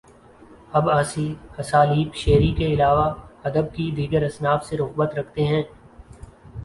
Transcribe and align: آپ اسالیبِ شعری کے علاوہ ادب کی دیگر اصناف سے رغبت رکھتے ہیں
آپ 0.71 0.89
اسالیبِ 1.59 2.15
شعری 2.15 2.51
کے 2.57 2.65
علاوہ 2.65 3.05
ادب 3.43 3.73
کی 3.75 3.89
دیگر 3.95 4.23
اصناف 4.23 4.65
سے 4.65 4.77
رغبت 4.77 5.15
رکھتے 5.15 5.45
ہیں 5.47 5.63